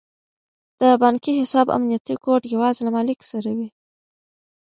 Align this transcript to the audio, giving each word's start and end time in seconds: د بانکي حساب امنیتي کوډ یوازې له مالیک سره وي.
د 0.79 0.81
بانکي 1.01 1.31
حساب 1.41 1.67
امنیتي 1.77 2.15
کوډ 2.23 2.41
یوازې 2.53 2.81
له 2.85 2.91
مالیک 2.95 3.19
سره 3.31 3.49
وي. 3.57 3.69